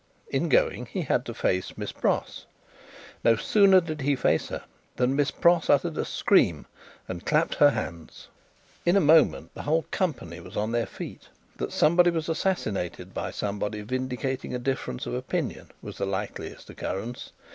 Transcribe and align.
In 0.31 0.49
going, 0.49 0.87
he 0.87 1.01
had 1.01 1.25
to 1.25 1.33
face 1.35 1.77
Miss 1.77 1.91
Pross. 1.91 2.47
No 3.23 3.35
sooner 3.35 3.79
did 3.79 4.01
he 4.01 4.15
face 4.15 4.47
her, 4.49 4.63
than 4.95 5.15
Miss 5.15 5.29
Pross 5.29 5.69
uttered 5.69 5.95
a 5.95 6.05
scream, 6.05 6.65
and 7.07 7.23
clapped 7.23 7.53
her 7.53 7.69
hands. 7.69 8.27
In 8.83 8.95
a 8.97 8.99
moment, 8.99 9.53
the 9.53 9.61
whole 9.61 9.85
company 9.91 10.39
were 10.39 10.57
on 10.59 10.71
their 10.71 10.87
feet. 10.87 11.29
That 11.57 11.71
somebody 11.71 12.09
was 12.09 12.29
assassinated 12.29 13.13
by 13.13 13.29
somebody 13.29 13.81
vindicating 13.81 14.55
a 14.55 14.57
difference 14.57 15.05
of 15.05 15.13
opinion 15.13 15.69
was 15.83 15.99
the 15.99 16.07
likeliest 16.07 16.71
occurrence. 16.71 17.31